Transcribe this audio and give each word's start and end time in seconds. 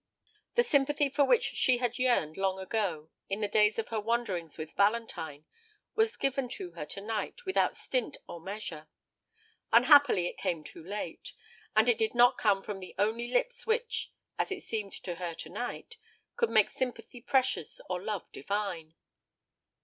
The 0.55 0.63
sympathy 0.63 1.09
for 1.09 1.23
which 1.25 1.43
she 1.43 1.77
had 1.77 1.99
yearned 1.99 2.35
long 2.35 2.57
ago, 2.57 3.11
in 3.29 3.41
the 3.41 3.47
days 3.47 3.77
of 3.77 3.89
her 3.89 3.99
wanderings 3.99 4.57
with 4.57 4.73
Valentine, 4.73 5.45
was 5.93 6.17
given 6.17 6.49
to 6.57 6.71
her 6.71 6.85
to 6.87 7.01
night 7.01 7.45
without 7.45 7.75
stint 7.75 8.17
or 8.27 8.39
measure. 8.41 8.87
Unhappily 9.71 10.25
it 10.25 10.39
came 10.39 10.63
too 10.63 10.83
late; 10.83 11.33
and 11.75 11.87
it 11.87 11.99
did 11.99 12.15
not 12.15 12.39
come 12.39 12.63
from 12.63 12.79
the 12.79 12.95
only 12.97 13.27
lips 13.27 13.67
which, 13.67 14.11
as 14.39 14.51
it 14.51 14.63
seemed 14.63 14.93
to 14.93 15.15
her 15.17 15.35
to 15.35 15.49
night, 15.49 15.97
could 16.35 16.49
make 16.49 16.71
sympathy 16.71 17.21
precious 17.21 17.79
or 17.87 18.01
love 18.01 18.23
divine. 18.31 18.95